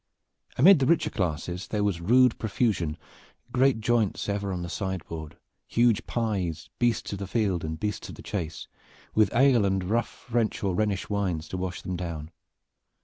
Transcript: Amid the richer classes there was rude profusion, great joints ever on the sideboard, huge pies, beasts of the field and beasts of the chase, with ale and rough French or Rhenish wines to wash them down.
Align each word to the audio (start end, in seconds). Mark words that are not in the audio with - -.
Amid 0.57 0.79
the 0.79 0.87
richer 0.87 1.11
classes 1.11 1.67
there 1.67 1.83
was 1.83 2.01
rude 2.01 2.39
profusion, 2.39 2.97
great 3.51 3.81
joints 3.81 4.27
ever 4.27 4.51
on 4.51 4.63
the 4.63 4.67
sideboard, 4.67 5.37
huge 5.67 6.07
pies, 6.07 6.71
beasts 6.79 7.13
of 7.13 7.19
the 7.19 7.27
field 7.27 7.63
and 7.63 7.79
beasts 7.79 8.09
of 8.09 8.15
the 8.15 8.23
chase, 8.23 8.67
with 9.13 9.31
ale 9.35 9.63
and 9.63 9.83
rough 9.83 10.09
French 10.09 10.63
or 10.63 10.73
Rhenish 10.73 11.07
wines 11.07 11.47
to 11.49 11.57
wash 11.57 11.83
them 11.83 11.95
down. 11.95 12.31